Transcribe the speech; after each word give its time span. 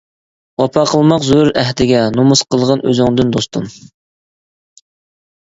ۋاپا 0.61 0.85
قىلماق 0.91 1.27
زۆرۈر 1.27 1.51
ئەھدىگە، 1.63 2.01
نومۇس 2.15 2.43
قىلغىن 2.53 2.81
ئۆزۈڭدىن 2.87 3.35
دوستۇم. 3.37 3.69